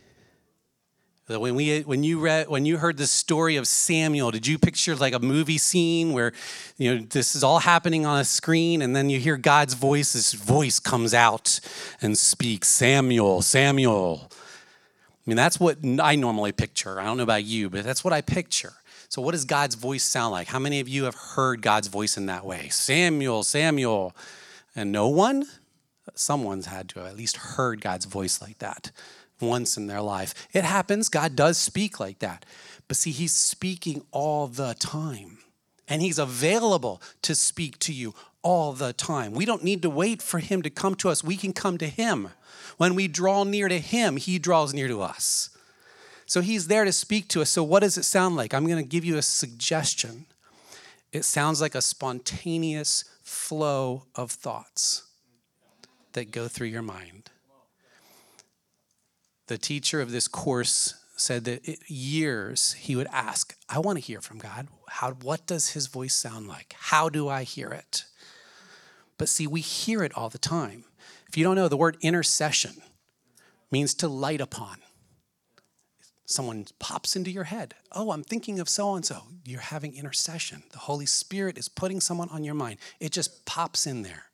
[1.37, 4.95] When, we, when, you read, when you heard the story of Samuel, did you picture
[4.95, 6.33] like a movie scene where
[6.77, 10.13] you know this is all happening on a screen and then you hear God's voice,
[10.13, 11.59] this voice comes out
[12.01, 14.31] and speaks, Samuel, Samuel.
[14.31, 16.99] I mean, that's what I normally picture.
[16.99, 18.73] I don't know about you, but that's what I picture.
[19.07, 20.47] So, what does God's voice sound like?
[20.47, 22.69] How many of you have heard God's voice in that way?
[22.69, 24.15] Samuel, Samuel.
[24.75, 25.45] And no one?
[26.15, 28.91] someone's had to have at least heard God's voice like that
[29.41, 30.34] once in their life.
[30.54, 32.45] It happens, God does speak like that.
[32.88, 35.39] But see, He's speaking all the time,
[35.88, 39.34] and He's available to speak to you all the time.
[39.34, 41.88] We don't need to wait for Him to come to us, we can come to
[41.88, 42.30] Him.
[42.78, 45.49] When we draw near to Him, He draws near to us.
[46.25, 47.49] So He's there to speak to us.
[47.49, 48.54] So, what does it sound like?
[48.54, 50.25] I'm going to give you a suggestion.
[51.12, 55.04] It sounds like a spontaneous flow of thoughts
[56.13, 57.30] that go through your mind.
[59.49, 64.21] The teacher of this course said that years he would ask, I want to hear
[64.21, 64.67] from God.
[64.88, 66.75] How, what does his voice sound like?
[66.77, 68.03] How do I hear it?
[69.17, 70.83] But see, we hear it all the time.
[71.27, 72.73] If you don't know, the word intercession
[73.71, 74.77] means to light upon.
[76.27, 77.73] Someone pops into your head.
[77.91, 79.23] Oh, I'm thinking of so and so.
[79.45, 80.62] You're having intercession.
[80.73, 82.77] The Holy Spirit is putting someone on your mind.
[82.99, 84.25] It just pops in there.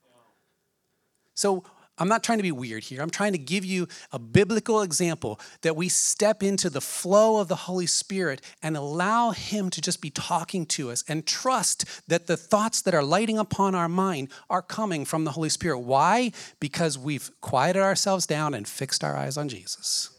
[1.36, 1.64] So
[1.98, 3.02] I'm not trying to be weird here.
[3.02, 7.48] I'm trying to give you a biblical example that we step into the flow of
[7.48, 12.28] the Holy Spirit and allow Him to just be talking to us and trust that
[12.28, 15.80] the thoughts that are lighting upon our mind are coming from the Holy Spirit.
[15.80, 16.34] Why?
[16.60, 20.10] Because we've quieted ourselves down and fixed our eyes on Jesus.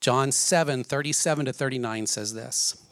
[0.00, 2.89] John 7 37 to 39 says this.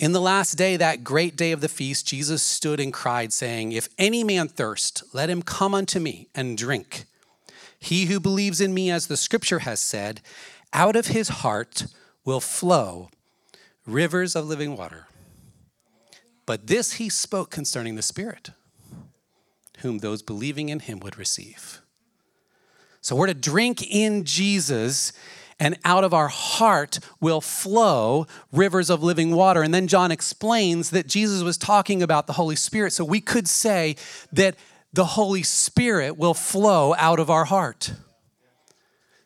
[0.00, 3.72] In the last day, that great day of the feast, Jesus stood and cried, saying,
[3.72, 7.04] If any man thirst, let him come unto me and drink.
[7.78, 10.22] He who believes in me, as the scripture has said,
[10.72, 11.84] out of his heart
[12.24, 13.10] will flow
[13.86, 15.06] rivers of living water.
[16.46, 18.52] But this he spoke concerning the Spirit,
[19.80, 21.82] whom those believing in him would receive.
[23.02, 25.12] So we're to drink in Jesus
[25.60, 29.62] and out of our heart will flow rivers of living water.
[29.62, 32.94] And then John explains that Jesus was talking about the Holy Spirit.
[32.94, 33.96] So we could say
[34.32, 34.56] that
[34.92, 37.92] the Holy Spirit will flow out of our heart.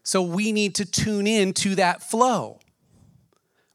[0.02, 2.58] So we need to tune in to that flow.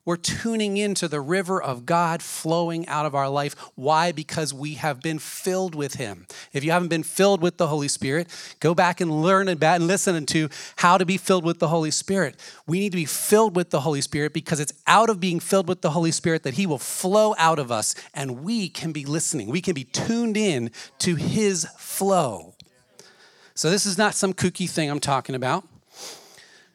[0.09, 3.55] We're tuning into the river of God flowing out of our life.
[3.75, 4.11] Why?
[4.11, 6.25] Because we have been filled with Him.
[6.51, 8.27] If you haven't been filled with the Holy Spirit,
[8.59, 11.91] go back and learn about and listen to how to be filled with the Holy
[11.91, 12.39] Spirit.
[12.65, 15.69] We need to be filled with the Holy Spirit because it's out of being filled
[15.69, 19.05] with the Holy Spirit that He will flow out of us and we can be
[19.05, 19.47] listening.
[19.47, 22.55] We can be tuned in to His flow.
[23.53, 25.68] So, this is not some kooky thing I'm talking about.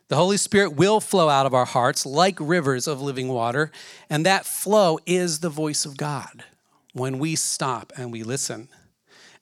[0.09, 3.73] The Holy Spirit will flow out of our hearts like rivers of living water,
[4.11, 6.45] and that flow is the voice of God
[6.93, 8.69] when we stop and we listen.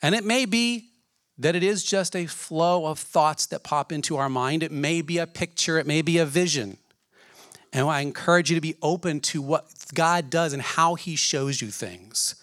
[0.00, 0.90] And it may be
[1.38, 4.62] that it is just a flow of thoughts that pop into our mind.
[4.62, 6.78] It may be a picture, it may be a vision.
[7.72, 11.60] And I encourage you to be open to what God does and how He shows
[11.60, 12.36] you things.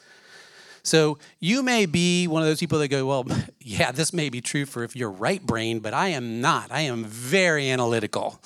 [0.90, 3.28] So you may be one of those people that go, well,
[3.62, 6.72] yeah, this may be true for if you're right brain, but I am not.
[6.72, 8.42] I am very analytical.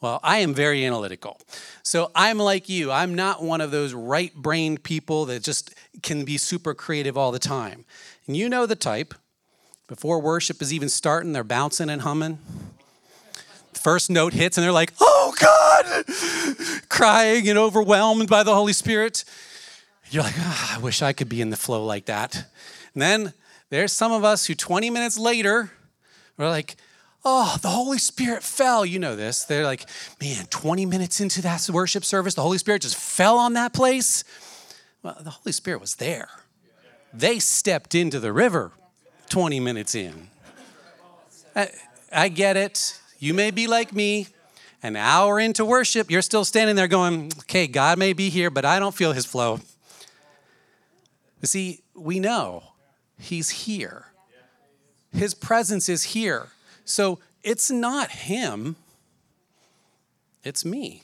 [0.00, 1.40] Well, I am very analytical.
[1.82, 2.92] So I'm like you.
[2.92, 7.32] I'm not one of those right brained people that just can be super creative all
[7.32, 7.84] the time.
[8.28, 9.12] And you know the type.
[9.88, 12.38] Before worship is even starting, they're bouncing and humming.
[13.74, 16.04] First note hits, and they're like, oh God,
[16.88, 19.24] crying and overwhelmed by the Holy Spirit.
[20.10, 22.34] You're like, oh, I wish I could be in the flow like that.
[22.94, 23.32] And then
[23.70, 25.70] there's some of us who 20 minutes later,
[26.36, 26.76] we're like,
[27.24, 28.84] oh, the Holy Spirit fell.
[28.84, 29.44] You know this.
[29.44, 29.88] They're like,
[30.20, 34.24] man, 20 minutes into that worship service, the Holy Spirit just fell on that place.
[35.02, 36.28] Well, the Holy Spirit was there.
[37.12, 38.72] They stepped into the river
[39.28, 40.28] 20 minutes in.
[41.54, 41.70] I,
[42.12, 43.00] I get it.
[43.18, 44.26] You may be like me.
[44.82, 48.64] An hour into worship, you're still standing there going, okay, God may be here, but
[48.64, 49.60] I don't feel his flow.
[51.40, 52.64] You see, we know
[53.18, 54.06] He's here.
[55.12, 56.48] His presence is here.
[56.84, 58.76] So it's not Him,
[60.44, 61.02] it's me.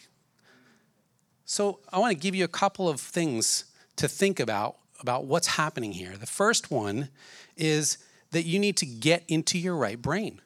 [1.45, 3.65] So I want to give you a couple of things
[3.97, 6.17] to think about about what's happening here.
[6.17, 7.11] The first one
[7.57, 7.99] is
[8.31, 10.41] that you need to get into your right brain.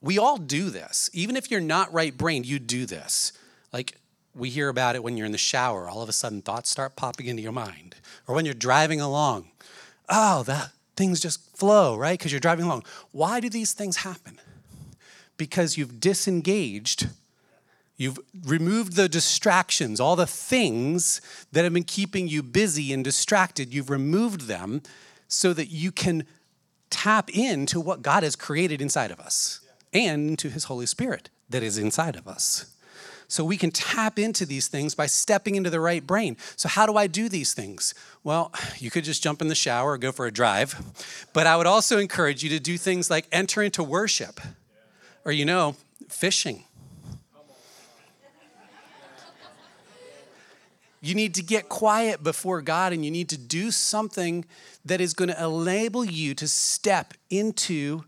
[0.00, 1.08] We all do this.
[1.14, 3.32] Even if you're not right brained, you do this.
[3.72, 3.96] Like
[4.34, 6.96] we hear about it when you're in the shower, all of a sudden thoughts start
[6.96, 9.50] popping into your mind or when you're driving along.
[10.08, 12.18] Oh, the things just flow, right?
[12.18, 12.84] Because you're driving along.
[13.12, 14.38] Why do these things happen?
[15.36, 17.08] Because you've disengaged,
[17.96, 21.20] you've removed the distractions, all the things
[21.52, 24.82] that have been keeping you busy and distracted, you've removed them
[25.26, 26.26] so that you can
[26.90, 29.60] tap into what God has created inside of us
[29.92, 32.73] and to his Holy Spirit that is inside of us.
[33.34, 36.36] So we can tap into these things by stepping into the right brain.
[36.54, 37.92] So, how do I do these things?
[38.22, 40.80] Well, you could just jump in the shower or go for a drive.
[41.32, 44.40] But I would also encourage you to do things like enter into worship
[45.24, 45.74] or, you know,
[46.08, 46.62] fishing.
[51.00, 54.44] You need to get quiet before God and you need to do something
[54.84, 58.04] that is going to enable you to step into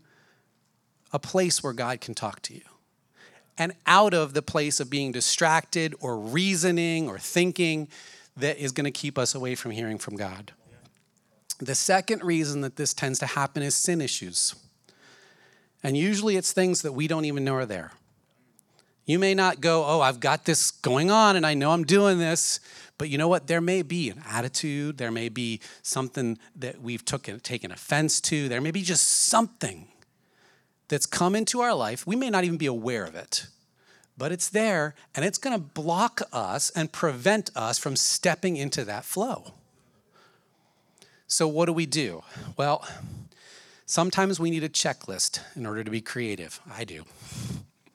[1.11, 2.61] a place where God can talk to you
[3.57, 7.87] and out of the place of being distracted or reasoning or thinking
[8.35, 10.51] that is going to keep us away from hearing from God.
[11.59, 14.55] The second reason that this tends to happen is sin issues.
[15.83, 17.91] And usually it's things that we don't even know are there.
[19.05, 22.19] You may not go, Oh, I've got this going on and I know I'm doing
[22.19, 22.59] this.
[22.97, 23.47] But you know what?
[23.47, 28.49] There may be an attitude, there may be something that we've taken, taken offense to,
[28.49, 29.87] there may be just something
[30.87, 32.05] that's come into our life.
[32.07, 33.47] We may not even be aware of it,
[34.17, 38.83] but it's there and it's going to block us and prevent us from stepping into
[38.85, 39.53] that flow.
[41.27, 42.23] So, what do we do?
[42.55, 42.87] Well,
[43.85, 46.61] sometimes we need a checklist in order to be creative.
[46.71, 47.03] I do.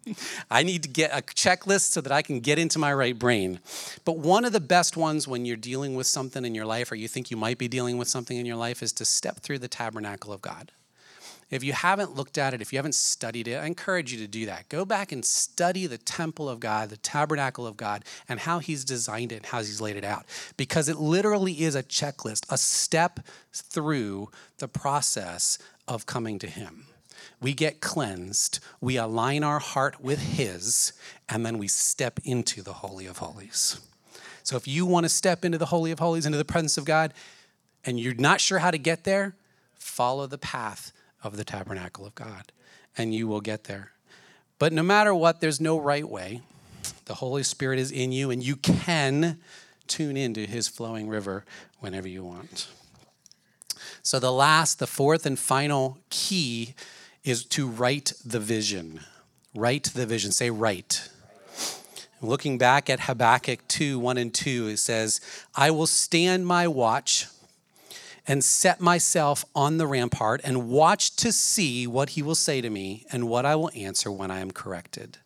[0.51, 3.61] I need to get a checklist so that I can get into my right brain.
[4.05, 6.95] But one of the best ones when you're dealing with something in your life or
[6.95, 9.61] you think you might be dealing with something in your life is to step through
[9.61, 10.73] the tabernacle of God.
[11.53, 14.27] If you haven't looked at it, if you haven't studied it, I encourage you to
[14.27, 14.71] do that.
[14.71, 18.87] Go back and study the temple of God, the tabernacle of God, and how He's
[18.87, 20.25] designed it and how He's laid it out.
[20.57, 23.21] Because it literally is a checklist, a step
[23.53, 26.87] through the process of coming to Him.
[27.39, 30.95] We get cleansed, we align our heart with His,
[31.29, 33.79] and then we step into the Holy of Holies.
[34.43, 36.87] So if you want to step into the Holy of Holies, into the presence of
[36.87, 37.13] God,
[37.85, 39.37] and you're not sure how to get there,
[39.75, 40.93] follow the path
[41.23, 42.53] of the tabernacle of God,
[42.97, 43.93] and you will get there.
[44.59, 46.41] But no matter what, there's no right way.
[47.07, 49.39] The Holy Spirit is in you, and you can
[49.87, 51.45] tune into his flowing river
[51.81, 52.69] whenever you want.
[54.03, 56.75] So, the last, the fourth and final key
[57.25, 59.01] is to write the vision.
[59.55, 60.33] Write the vision.
[60.33, 61.09] Say, write.
[62.21, 65.21] Looking back at Habakkuk 2 1 and 2, it says,
[65.55, 67.27] I will stand my watch
[68.27, 72.71] and set myself on the rampart and watch to see what he will say to
[72.71, 75.19] me and what I will answer when I am corrected.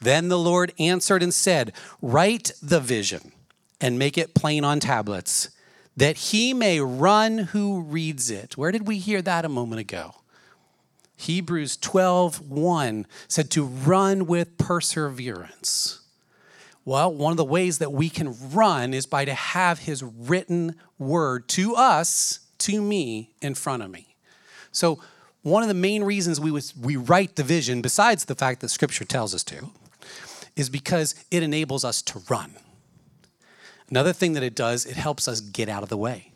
[0.00, 1.72] Then the Lord answered and said,
[2.02, 3.32] Write the vision
[3.80, 5.50] and make it plain on tablets,
[5.96, 8.56] that he may run who reads it.
[8.56, 10.16] Where did we hear that a moment ago?
[11.16, 16.00] Hebrews 12 1 said to run with perseverance.
[16.84, 20.76] Well, one of the ways that we can run is by to have his written
[20.98, 24.16] word to us, to me, in front of me.
[24.70, 25.00] So,
[25.42, 28.70] one of the main reasons we, was, we write the vision, besides the fact that
[28.70, 29.70] scripture tells us to,
[30.56, 32.52] is because it enables us to run.
[33.90, 36.32] Another thing that it does, it helps us get out of the way.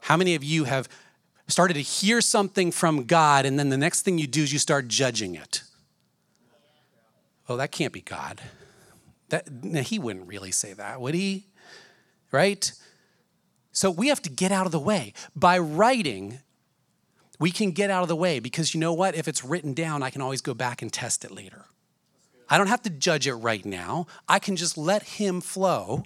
[0.00, 0.88] How many of you have
[1.46, 4.58] started to hear something from God and then the next thing you do is you
[4.58, 5.62] start judging it?
[7.48, 8.40] Oh, that can't be God.
[9.30, 9.48] That,
[9.86, 11.46] he wouldn't really say that, would he?
[12.30, 12.72] Right?
[13.72, 15.12] So we have to get out of the way.
[15.34, 16.40] By writing,
[17.38, 19.14] we can get out of the way because you know what?
[19.14, 21.64] If it's written down, I can always go back and test it later.
[22.48, 24.06] I don't have to judge it right now.
[24.28, 26.04] I can just let him flow.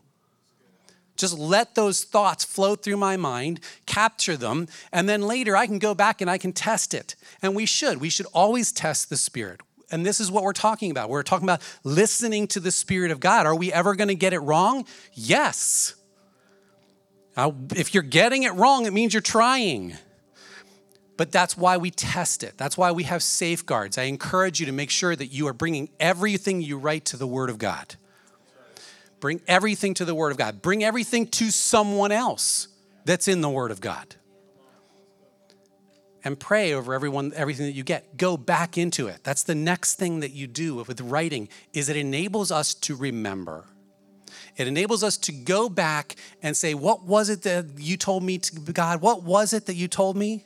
[1.17, 5.79] Just let those thoughts flow through my mind, capture them, and then later I can
[5.79, 7.15] go back and I can test it.
[7.41, 8.01] And we should.
[8.01, 9.61] We should always test the Spirit
[9.91, 11.09] and this is what we're talking about.
[11.09, 13.47] We're talking about listening to the Spirit of God.
[13.47, 14.87] Are we ever going to get it wrong?
[15.13, 15.95] Yes.
[17.37, 19.97] Now, if you're getting it wrong, it means you're trying.
[21.17, 22.55] But that's why we test it.
[22.57, 23.99] That's why we have safeguards.
[23.99, 27.27] I encourage you to make sure that you are bringing everything you write to the
[27.27, 27.97] Word of God.
[29.21, 30.61] Bring everything to the Word of God.
[30.61, 32.69] Bring everything to someone else
[33.05, 34.17] that's in the Word of God
[36.25, 39.95] and pray over everyone everything that you get go back into it that's the next
[39.95, 43.65] thing that you do with writing is it enables us to remember
[44.57, 48.39] it enables us to go back and say what was it that you told me
[48.39, 50.45] to god what was it that you told me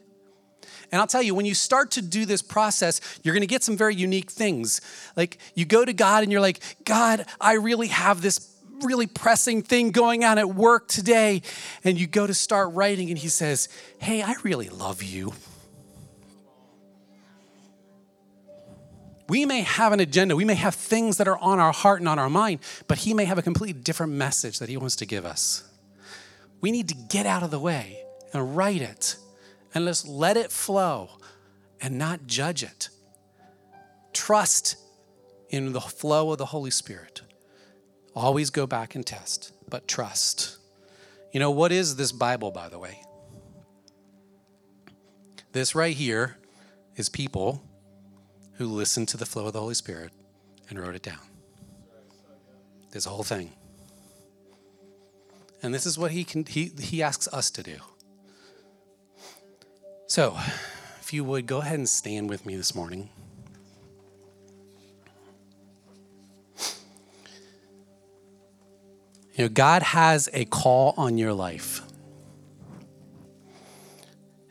[0.91, 3.63] and I'll tell you, when you start to do this process, you're going to get
[3.63, 4.81] some very unique things.
[5.17, 9.63] Like you go to God and you're like, God, I really have this really pressing
[9.63, 11.43] thing going on at work today.
[11.85, 13.69] And you go to start writing, and He says,
[13.99, 15.33] Hey, I really love you.
[19.29, 22.09] We may have an agenda, we may have things that are on our heart and
[22.09, 25.07] on our mind, but He may have a completely different message that He wants to
[25.07, 25.65] give us.
[26.61, 28.03] We need to get out of the way
[28.33, 29.17] and write it
[29.75, 31.11] and let's let it flow
[31.81, 32.89] and not judge it.
[34.13, 34.77] Trust
[35.51, 37.23] in the flow of the Holy Spirit.
[38.15, 40.57] Always go back and test, but trust.
[41.33, 43.03] You know, what is this Bible, by the way?
[45.53, 46.37] This right here
[46.97, 47.63] is people
[48.59, 50.11] who listened to the flow of the Holy Spirit
[50.69, 51.21] and wrote it down.
[52.91, 53.53] This whole thing.
[55.63, 57.77] And this is what he, can, he, he asks us to do.
[60.09, 60.37] So,
[61.01, 63.11] if you would go ahead and stand with me this morning.
[69.35, 71.83] You know, God has a call on your life.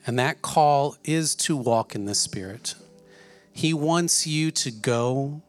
[0.06, 2.76] And that call is to walk in the Spirit.
[3.58, 5.42] He wants you to go,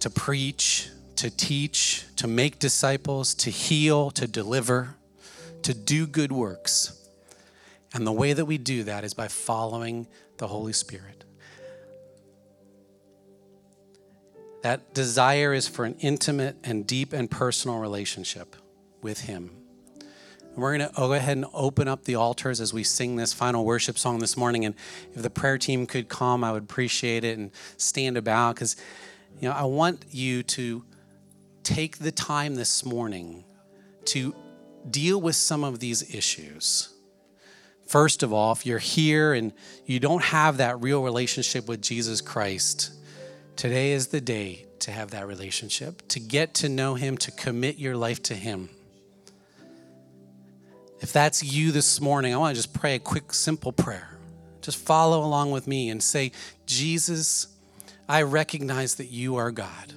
[0.00, 4.96] to preach, to teach, to make disciples, to heal, to deliver,
[5.62, 7.08] to do good works.
[7.94, 10.08] And the way that we do that is by following
[10.38, 11.22] the Holy Spirit.
[14.64, 18.56] That desire is for an intimate and deep and personal relationship
[19.02, 19.52] with Him.
[20.60, 23.64] We're going to go ahead and open up the altars as we sing this final
[23.64, 24.66] worship song this morning.
[24.66, 24.74] And
[25.14, 28.76] if the prayer team could come, I would appreciate it and stand about because,
[29.40, 30.84] you know, I want you to
[31.62, 33.44] take the time this morning
[34.06, 34.34] to
[34.90, 36.90] deal with some of these issues.
[37.86, 39.52] First of all, if you're here and
[39.86, 42.92] you don't have that real relationship with Jesus Christ,
[43.56, 47.78] today is the day to have that relationship, to get to know Him, to commit
[47.78, 48.68] your life to Him.
[51.00, 54.18] If that's you this morning, I want to just pray a quick, simple prayer.
[54.60, 56.32] Just follow along with me and say,
[56.66, 57.48] Jesus,
[58.06, 59.94] I recognize that you are God.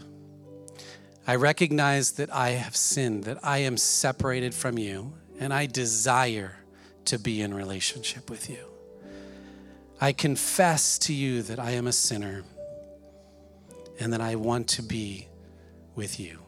[1.27, 6.55] I recognize that I have sinned, that I am separated from you, and I desire
[7.05, 8.65] to be in relationship with you.
[9.99, 12.43] I confess to you that I am a sinner
[13.99, 15.27] and that I want to be
[15.95, 16.39] with you.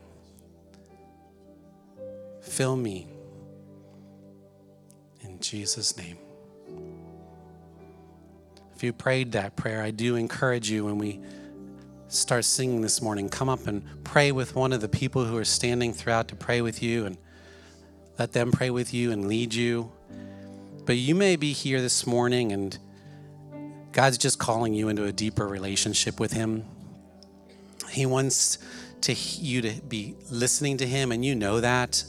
[2.41, 3.07] Fill me
[5.39, 6.17] Jesus' name.
[8.75, 11.21] If you prayed that prayer, I do encourage you when we
[12.07, 15.45] start singing this morning, come up and pray with one of the people who are
[15.45, 17.17] standing throughout to pray with you and
[18.19, 19.91] let them pray with you and lead you.
[20.85, 22.77] But you may be here this morning and
[23.91, 26.65] God's just calling you into a deeper relationship with Him.
[27.89, 28.57] He wants
[29.01, 32.03] to you to be listening to Him, and you know that.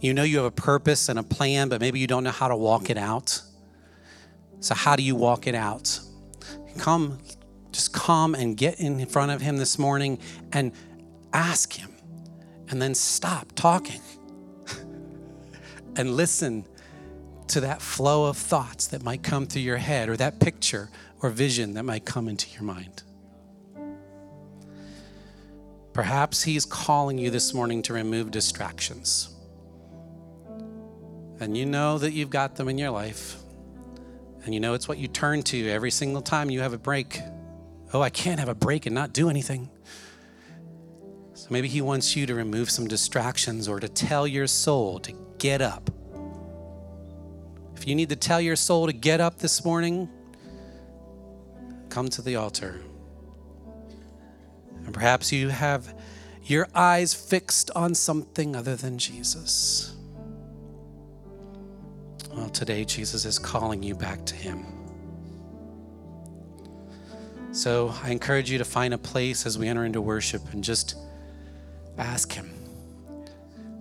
[0.00, 2.48] You know you have a purpose and a plan, but maybe you don't know how
[2.48, 3.42] to walk it out.
[4.60, 6.00] So, how do you walk it out?
[6.78, 7.18] Come,
[7.70, 10.18] just come and get in front of Him this morning
[10.52, 10.72] and
[11.34, 11.90] ask Him,
[12.70, 14.00] and then stop talking
[15.96, 16.64] and listen
[17.48, 20.88] to that flow of thoughts that might come through your head or that picture
[21.20, 23.02] or vision that might come into your mind.
[25.92, 29.36] Perhaps He's calling you this morning to remove distractions.
[31.40, 33.36] And you know that you've got them in your life.
[34.44, 37.20] And you know it's what you turn to every single time you have a break.
[37.92, 39.70] Oh, I can't have a break and not do anything.
[41.34, 45.12] So maybe He wants you to remove some distractions or to tell your soul to
[45.38, 45.90] get up.
[47.74, 50.10] If you need to tell your soul to get up this morning,
[51.88, 52.82] come to the altar.
[54.84, 55.94] And perhaps you have
[56.42, 59.96] your eyes fixed on something other than Jesus.
[62.32, 64.64] Well, today Jesus is calling you back to Him.
[67.52, 70.96] So I encourage you to find a place as we enter into worship and just
[71.98, 72.50] ask Him,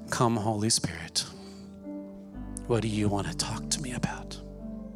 [0.09, 1.25] Come, Holy Spirit.
[2.65, 4.39] What do you want to talk to me about?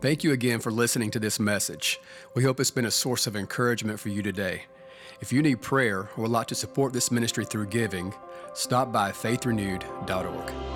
[0.02, 2.00] Thank you again for listening to this message.
[2.36, 4.64] We hope it's been a source of encouragement for you today.
[5.22, 8.14] If you need prayer or would like to support this ministry through giving,
[8.54, 10.73] stop by faithrenewed.org.